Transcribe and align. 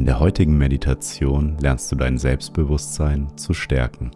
In 0.00 0.06
der 0.06 0.18
heutigen 0.18 0.56
Meditation 0.56 1.58
lernst 1.60 1.92
du 1.92 1.96
dein 1.96 2.16
Selbstbewusstsein 2.16 3.36
zu 3.36 3.52
stärken. 3.52 4.12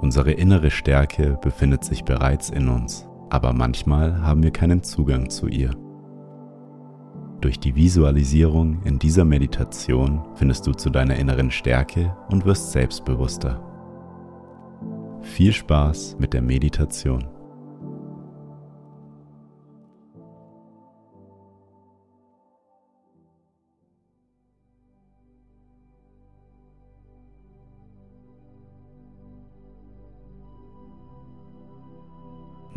Unsere 0.00 0.32
innere 0.32 0.70
Stärke 0.70 1.38
befindet 1.42 1.84
sich 1.84 2.04
bereits 2.04 2.48
in 2.48 2.70
uns, 2.70 3.06
aber 3.28 3.52
manchmal 3.52 4.22
haben 4.22 4.42
wir 4.42 4.50
keinen 4.50 4.82
Zugang 4.82 5.28
zu 5.28 5.48
ihr. 5.48 5.72
Durch 7.42 7.60
die 7.60 7.76
Visualisierung 7.76 8.80
in 8.84 8.98
dieser 8.98 9.26
Meditation 9.26 10.24
findest 10.34 10.66
du 10.66 10.72
zu 10.72 10.88
deiner 10.88 11.16
inneren 11.16 11.50
Stärke 11.50 12.16
und 12.30 12.46
wirst 12.46 12.72
selbstbewusster. 12.72 13.60
Viel 15.20 15.52
Spaß 15.52 16.16
mit 16.18 16.32
der 16.32 16.40
Meditation. 16.40 17.26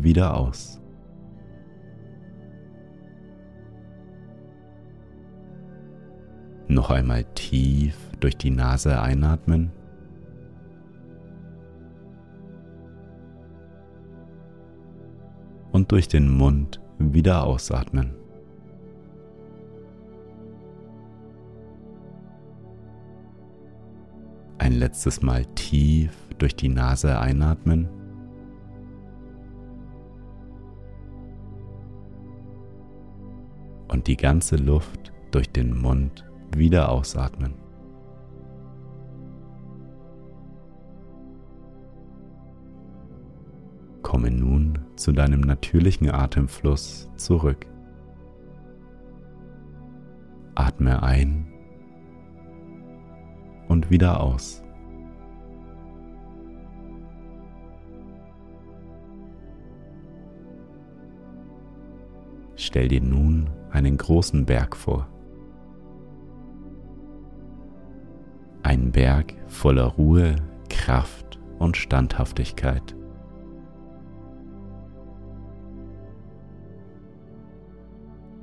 wieder 0.00 0.36
aus. 0.36 0.80
Noch 6.68 6.90
einmal 6.90 7.24
tief 7.34 7.96
durch 8.20 8.36
die 8.36 8.50
Nase 8.50 9.00
einatmen. 9.00 9.72
Und 15.70 15.92
durch 15.92 16.08
den 16.08 16.30
Mund 16.30 16.80
wieder 16.98 17.44
ausatmen. 17.44 18.14
Ein 24.58 24.72
letztes 24.72 25.22
Mal 25.22 25.44
tief 25.54 26.16
durch 26.38 26.54
die 26.54 26.68
Nase 26.68 27.18
einatmen. 27.18 28.01
Und 34.02 34.08
die 34.08 34.16
ganze 34.16 34.56
Luft 34.56 35.12
durch 35.30 35.48
den 35.52 35.80
Mund 35.80 36.28
wieder 36.56 36.88
ausatmen. 36.88 37.54
Komme 44.02 44.32
nun 44.32 44.80
zu 44.96 45.12
deinem 45.12 45.42
natürlichen 45.42 46.10
Atemfluss 46.10 47.08
zurück. 47.14 47.64
Atme 50.56 51.00
ein 51.00 51.46
und 53.68 53.88
wieder 53.88 54.20
aus. 54.20 54.64
Stell 62.56 62.88
dir 62.88 63.00
nun 63.00 63.48
einen 63.72 63.96
großen 63.96 64.44
Berg 64.44 64.76
vor. 64.76 65.08
Ein 68.62 68.92
Berg 68.92 69.34
voller 69.48 69.86
Ruhe, 69.86 70.36
Kraft 70.68 71.40
und 71.58 71.76
Standhaftigkeit. 71.76 72.94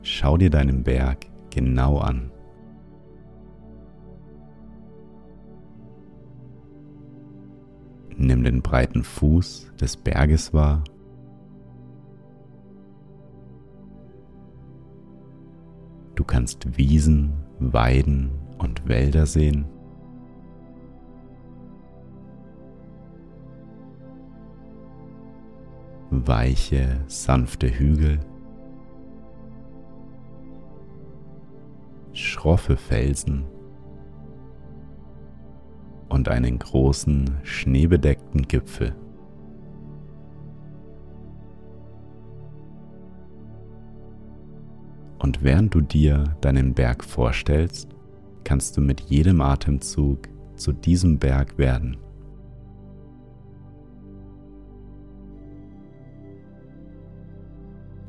Schau 0.02 0.38
dir 0.38 0.50
deinen 0.50 0.84
Berg 0.84 1.28
genau 1.52 2.00
an. 2.00 2.32
Nimm 8.18 8.44
den 8.44 8.62
breiten 8.62 9.04
Fuß 9.04 9.72
des 9.80 9.96
Berges 9.96 10.54
wahr 10.54 10.84
kannst 16.30 16.78
Wiesen, 16.78 17.34
Weiden 17.58 18.30
und 18.60 18.88
Wälder 18.88 19.26
sehen. 19.26 19.66
Weiche, 26.12 27.04
sanfte 27.08 27.68
Hügel. 27.68 28.20
Schroffe 32.14 32.78
Felsen 32.78 33.46
und 36.10 36.30
einen 36.30 36.60
großen, 36.60 37.40
schneebedeckten 37.42 38.44
Gipfel. 38.44 38.96
Und 45.30 45.44
während 45.44 45.76
du 45.76 45.82
dir 45.82 46.36
deinen 46.42 46.74
Berg 46.74 47.04
vorstellst, 47.04 47.96
kannst 48.44 48.76
du 48.76 48.82
mit 48.82 49.00
jedem 49.02 49.42
Atemzug 49.42 50.28
zu 50.56 50.74
diesem 50.74 51.20
Berg 51.20 51.60
werden. 51.60 51.98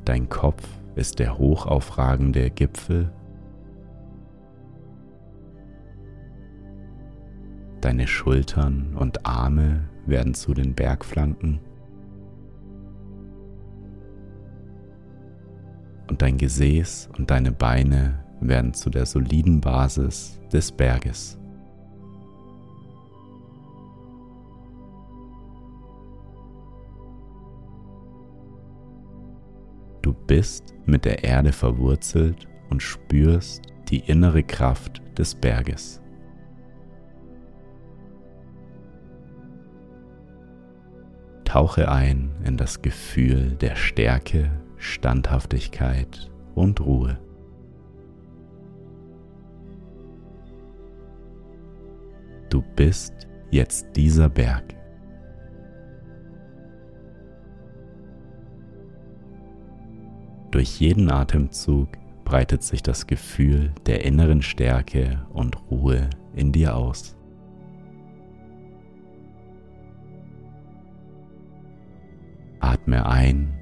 Dein 0.03 0.29
Kopf 0.29 0.67
ist 0.95 1.19
der 1.19 1.37
hochaufragende 1.37 2.49
Gipfel. 2.49 3.13
Deine 7.81 8.07
Schultern 8.07 8.95
und 8.97 9.27
Arme 9.27 9.87
werden 10.07 10.33
zu 10.33 10.55
den 10.55 10.73
Bergflanken. 10.73 11.59
Und 16.11 16.21
dein 16.21 16.37
Gesäß 16.37 17.09
und 17.17 17.31
deine 17.31 17.53
Beine 17.53 18.25
werden 18.41 18.73
zu 18.73 18.89
der 18.89 19.05
soliden 19.05 19.61
Basis 19.61 20.41
des 20.51 20.69
Berges. 20.69 21.39
Du 30.01 30.13
bist 30.27 30.75
mit 30.85 31.05
der 31.05 31.23
Erde 31.23 31.53
verwurzelt 31.53 32.45
und 32.69 32.83
spürst 32.83 33.61
die 33.87 33.99
innere 33.99 34.43
Kraft 34.43 35.01
des 35.17 35.33
Berges. 35.33 36.01
Tauche 41.45 41.89
ein 41.89 42.31
in 42.43 42.57
das 42.57 42.81
Gefühl 42.81 43.55
der 43.55 43.77
Stärke 43.77 44.60
Standhaftigkeit 44.81 46.31
und 46.55 46.81
Ruhe. 46.81 47.19
Du 52.49 52.63
bist 52.75 53.13
jetzt 53.51 53.95
dieser 53.95 54.27
Berg. 54.27 54.75
Durch 60.49 60.79
jeden 60.79 61.11
Atemzug 61.11 61.87
breitet 62.25 62.63
sich 62.63 62.81
das 62.81 63.05
Gefühl 63.05 63.71
der 63.85 64.03
inneren 64.03 64.41
Stärke 64.41 65.21
und 65.31 65.55
Ruhe 65.69 66.09
in 66.33 66.51
dir 66.51 66.75
aus. 66.75 67.15
Atme 72.59 73.05
ein 73.05 73.60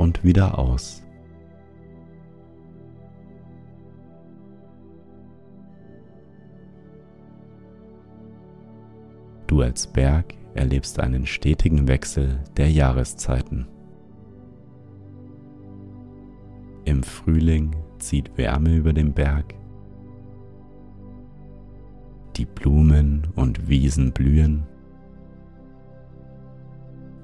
und 0.00 0.24
wieder 0.24 0.58
aus. 0.58 1.02
Du 9.46 9.60
als 9.60 9.86
Berg 9.86 10.34
erlebst 10.54 11.00
einen 11.00 11.26
stetigen 11.26 11.86
Wechsel 11.86 12.42
der 12.56 12.70
Jahreszeiten. 12.70 13.68
Im 16.84 17.02
Frühling 17.02 17.76
zieht 17.98 18.38
Wärme 18.38 18.76
über 18.76 18.94
den 18.94 19.12
Berg. 19.12 19.54
Die 22.36 22.46
Blumen 22.46 23.28
und 23.36 23.68
Wiesen 23.68 24.12
blühen. 24.12 24.66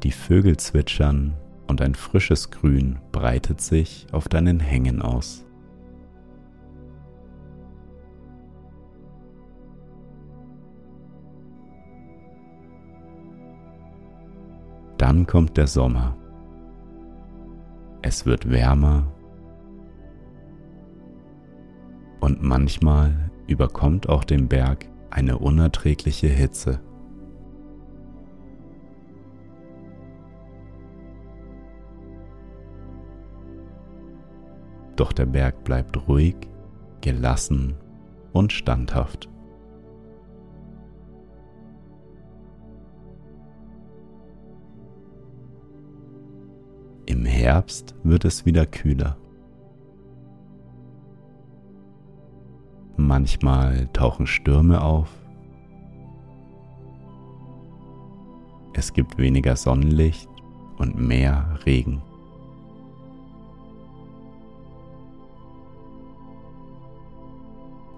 Die 0.02 0.12
Vögel 0.12 0.58
zwitschern 0.58 1.37
und 1.66 1.80
ein 1.80 1.94
frisches 1.94 2.50
Grün 2.50 2.98
breitet 3.12 3.60
sich 3.60 4.06
auf 4.12 4.28
deinen 4.28 4.60
Hängen 4.60 5.02
aus. 5.02 5.44
Dann 14.98 15.26
kommt 15.26 15.56
der 15.56 15.66
Sommer. 15.66 16.16
Es 18.02 18.24
wird 18.24 18.50
wärmer 18.50 19.12
und 22.20 22.42
manchmal 22.42 23.30
überkommt 23.46 24.08
auch 24.08 24.24
den 24.24 24.48
Berg 24.48 24.86
eine 25.10 25.38
unerträgliche 25.38 26.28
Hitze. 26.28 26.80
Doch 34.96 35.12
der 35.12 35.26
Berg 35.26 35.62
bleibt 35.64 36.08
ruhig, 36.08 36.37
gelassen 37.02 37.75
und 38.32 38.52
standhaft. 38.52 39.28
Im 47.06 47.25
Herbst 47.25 47.94
wird 48.02 48.25
es 48.25 48.44
wieder 48.46 48.66
kühler. 48.66 49.16
Manchmal 52.96 53.88
tauchen 53.92 54.26
Stürme 54.26 54.82
auf. 54.82 55.08
Es 58.72 58.92
gibt 58.92 59.19
weniger 59.19 59.54
Sonnenlicht 59.56 60.28
und 60.78 60.99
mehr 60.99 61.58
Regen. 61.64 62.02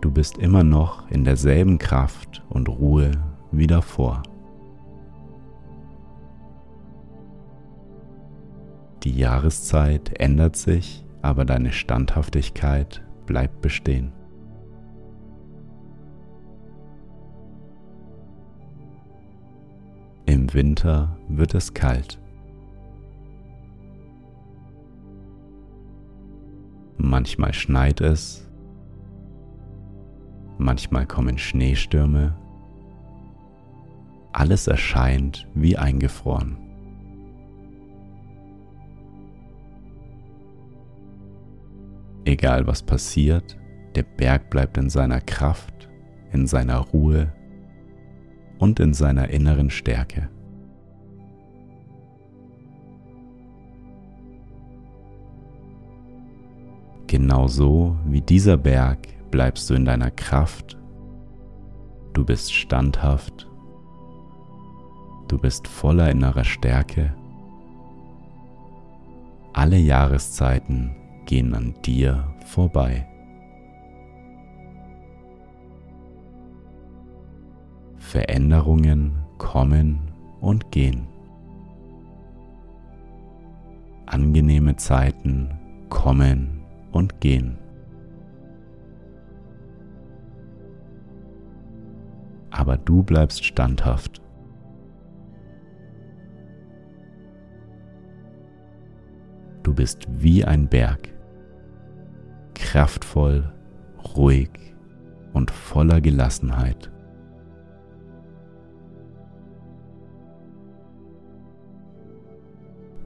Du 0.00 0.12
bist 0.12 0.38
immer 0.38 0.62
noch 0.62 1.10
in 1.10 1.24
derselben 1.24 1.78
Kraft 1.78 2.44
und 2.48 2.68
Ruhe 2.68 3.10
wie 3.50 3.66
davor. 3.66 4.22
Die 9.02 9.16
Jahreszeit 9.16 10.18
ändert 10.20 10.56
sich, 10.56 11.04
aber 11.22 11.44
deine 11.44 11.72
Standhaftigkeit 11.72 13.04
bleibt 13.26 13.60
bestehen. 13.60 14.12
Im 20.26 20.52
Winter 20.52 21.16
wird 21.28 21.54
es 21.54 21.74
kalt. 21.74 22.20
Manchmal 26.98 27.54
schneit 27.54 28.00
es, 28.00 28.47
manchmal 30.58 31.06
kommen 31.06 31.38
Schneestürme, 31.38 32.36
alles 34.32 34.66
erscheint 34.66 35.48
wie 35.54 35.76
eingefroren. 35.76 36.56
Egal 42.24 42.66
was 42.66 42.82
passiert, 42.82 43.56
der 43.94 44.02
Berg 44.02 44.50
bleibt 44.50 44.76
in 44.76 44.90
seiner 44.90 45.20
Kraft, 45.20 45.88
in 46.30 46.46
seiner 46.46 46.78
Ruhe 46.78 47.32
und 48.58 48.80
in 48.80 48.92
seiner 48.92 49.30
inneren 49.30 49.70
Stärke. 49.70 50.28
Genauso 57.06 57.96
wie 58.04 58.20
dieser 58.20 58.58
Berg 58.58 59.08
bleibst 59.30 59.68
du 59.70 59.74
in 59.74 59.84
deiner 59.84 60.10
Kraft, 60.10 60.78
du 62.12 62.24
bist 62.24 62.52
standhaft, 62.52 63.48
du 65.28 65.38
bist 65.38 65.68
voller 65.68 66.10
innerer 66.10 66.44
Stärke. 66.44 67.14
Alle 69.52 69.76
Jahreszeiten 69.76 70.94
gehen 71.26 71.54
an 71.54 71.74
dir 71.84 72.34
vorbei. 72.46 73.06
Veränderungen 77.96 79.18
kommen 79.36 80.00
und 80.40 80.70
gehen. 80.70 81.06
Angenehme 84.06 84.76
Zeiten 84.76 85.58
kommen 85.90 86.62
und 86.92 87.20
gehen. 87.20 87.58
Aber 92.58 92.76
du 92.76 93.04
bleibst 93.04 93.44
standhaft. 93.44 94.20
Du 99.62 99.72
bist 99.72 100.08
wie 100.10 100.44
ein 100.44 100.68
Berg 100.68 101.14
kraftvoll, 102.54 103.52
ruhig 104.16 104.50
und 105.34 105.52
voller 105.52 106.00
Gelassenheit. 106.00 106.90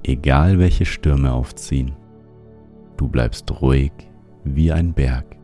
Egal 0.03 0.59
welche 0.59 0.87
Stürme 0.87 1.35
aufziehen, 1.35 1.93
du 2.97 3.07
bleibst 3.07 3.61
ruhig 3.61 3.93
wie 4.45 4.73
ein 4.73 4.95
Berg. 4.95 5.37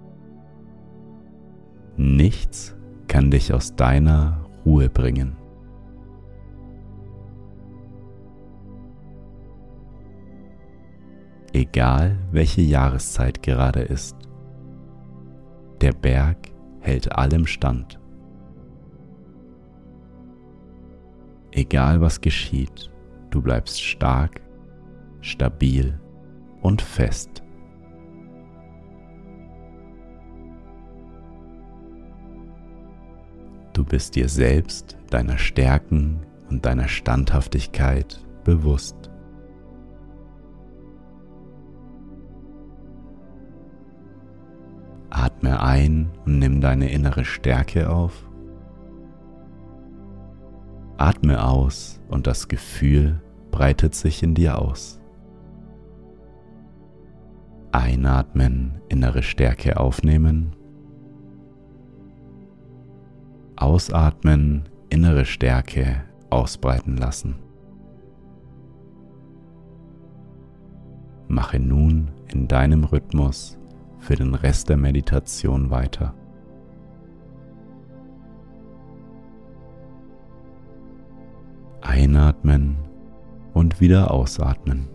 Nichts 1.98 2.77
kann 3.18 3.32
dich 3.32 3.52
aus 3.52 3.74
deiner 3.74 4.46
Ruhe 4.64 4.88
bringen. 4.88 5.36
egal 11.52 12.16
welche 12.30 12.60
Jahreszeit 12.60 13.42
gerade 13.42 13.80
ist. 13.80 14.16
Der 15.80 15.90
Berg 15.90 16.36
hält 16.78 17.10
allem 17.10 17.44
stand. 17.44 17.98
Egal 21.50 22.00
was 22.00 22.20
geschieht, 22.20 22.88
du 23.30 23.42
bleibst 23.42 23.82
stark, 23.82 24.40
stabil 25.22 25.98
und 26.62 26.80
fest. 26.80 27.42
Bist 33.88 34.14
dir 34.14 34.28
selbst, 34.28 34.96
deiner 35.10 35.38
Stärken 35.38 36.20
und 36.50 36.64
deiner 36.66 36.88
Standhaftigkeit 36.88 38.24
bewusst. 38.44 39.10
Atme 45.10 45.60
ein 45.62 46.10
und 46.26 46.38
nimm 46.38 46.60
deine 46.60 46.90
innere 46.90 47.24
Stärke 47.24 47.90
auf. 47.90 48.28
Atme 50.98 51.44
aus 51.44 52.00
und 52.08 52.26
das 52.26 52.48
Gefühl 52.48 53.22
breitet 53.50 53.94
sich 53.94 54.22
in 54.22 54.34
dir 54.34 54.60
aus. 54.60 55.00
Einatmen, 57.72 58.80
innere 58.88 59.22
Stärke 59.22 59.78
aufnehmen. 59.78 60.57
Ausatmen, 63.60 64.68
innere 64.88 65.24
Stärke 65.24 66.04
ausbreiten 66.30 66.96
lassen. 66.96 67.40
Mache 71.26 71.58
nun 71.58 72.12
in 72.32 72.46
deinem 72.46 72.84
Rhythmus 72.84 73.58
für 73.98 74.14
den 74.14 74.36
Rest 74.36 74.68
der 74.68 74.76
Meditation 74.76 75.70
weiter. 75.70 76.14
Einatmen 81.80 82.76
und 83.54 83.80
wieder 83.80 84.12
ausatmen. 84.12 84.88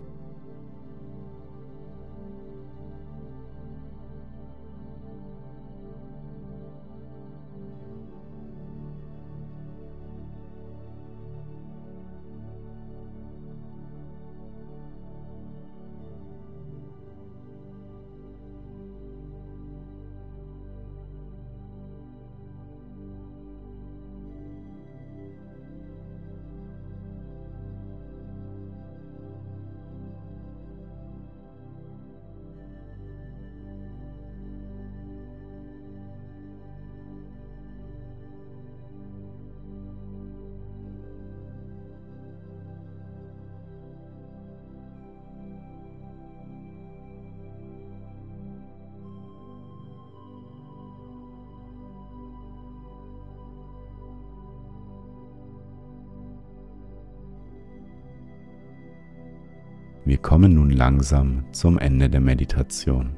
Wir 60.05 60.17
kommen 60.17 60.55
nun 60.55 60.69
langsam 60.69 61.45
zum 61.53 61.77
Ende 61.77 62.09
der 62.09 62.19
Meditation. 62.19 63.15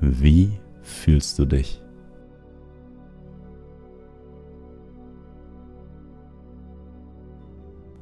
Wie 0.00 0.50
fühlst 0.82 1.38
du 1.38 1.46
dich? 1.46 1.82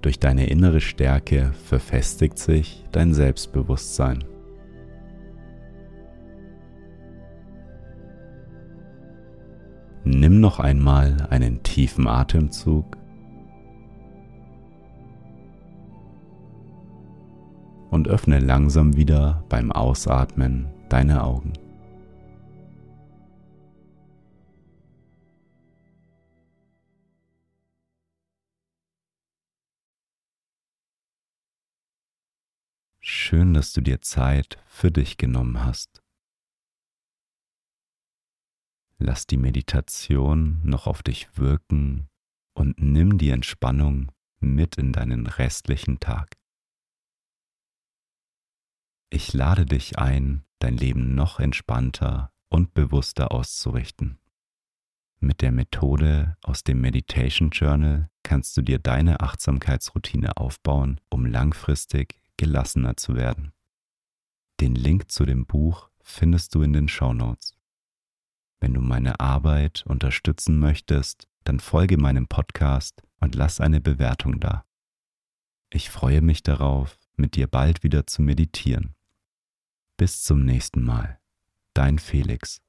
Durch 0.03 0.19
deine 0.19 0.49
innere 0.49 0.81
Stärke 0.81 1.53
verfestigt 1.65 2.38
sich 2.38 2.85
dein 2.93 3.15
Selbstbewusstsein. 3.15 4.25
Nimm 10.05 10.41
noch 10.41 10.61
einmal 10.61 11.26
einen 11.31 11.65
tiefen 11.65 12.07
Atemzug 12.07 12.97
und 17.97 18.09
öffne 18.09 18.41
langsam 18.41 18.95
wieder 18.95 19.43
beim 19.49 19.73
Ausatmen 19.73 20.69
deine 20.91 21.25
Augen. 21.25 21.55
Schön, 33.00 33.55
dass 33.55 33.73
du 33.73 33.81
dir 33.81 34.03
Zeit 34.03 34.59
für 34.67 34.91
dich 34.91 35.17
genommen 35.17 35.65
hast. 35.65 36.03
Lass 38.99 39.26
die 39.26 39.38
Meditation 39.38 40.61
noch 40.65 40.87
auf 40.87 41.03
dich 41.03 41.29
wirken 41.38 42.09
und 42.53 42.79
nimm 42.79 43.17
die 43.17 43.31
Entspannung 43.31 44.12
mit 44.41 44.76
in 44.76 44.93
deinen 44.93 45.26
restlichen 45.26 45.99
Tag. 45.99 46.37
Ich 49.10 49.32
lade 49.32 49.66
dich 49.66 49.98
ein, 49.98 50.44
dein 50.58 50.76
Leben 50.76 51.14
noch 51.14 51.38
entspannter 51.38 52.32
und 52.48 52.75
bewusster 52.75 53.32
auszurichten. 53.32 54.18
Mit 55.20 55.42
der 55.42 55.52
Methode 55.52 56.36
aus 56.42 56.64
dem 56.64 56.80
Meditation 56.80 57.50
Journal 57.50 58.10
kannst 58.22 58.56
du 58.56 58.62
dir 58.62 58.78
deine 58.78 59.20
Achtsamkeitsroutine 59.20 60.36
aufbauen, 60.36 61.00
um 61.08 61.25
langfristig 61.25 62.20
gelassener 62.36 62.96
zu 62.96 63.14
werden. 63.14 63.52
Den 64.60 64.75
Link 64.75 65.10
zu 65.10 65.25
dem 65.25 65.46
Buch 65.46 65.88
findest 66.02 66.54
du 66.54 66.62
in 66.62 66.72
den 66.72 66.88
Show 66.88 67.12
Notes. 67.12 67.56
Wenn 68.58 68.75
du 68.75 68.80
meine 68.80 69.20
Arbeit 69.20 69.84
unterstützen 69.86 70.58
möchtest, 70.58 71.28
dann 71.44 71.60
folge 71.60 71.96
meinem 71.96 72.26
Podcast 72.26 73.02
und 73.20 73.34
lass 73.34 73.60
eine 73.60 73.80
Bewertung 73.80 74.40
da. 74.40 74.64
Ich 75.70 75.90
freue 75.90 76.20
mich 76.20 76.42
darauf, 76.42 76.98
mit 77.16 77.37
dir 77.37 77.46
bald 77.46 77.82
wieder 77.82 78.06
zu 78.06 78.23
meditieren. 78.23 78.94
Bis 79.96 80.23
zum 80.23 80.44
nächsten 80.44 80.82
Mal. 80.82 81.18
Dein 81.75 81.99
Felix. 81.99 82.61